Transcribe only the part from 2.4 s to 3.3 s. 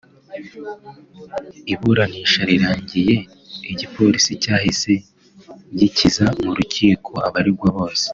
rirangiye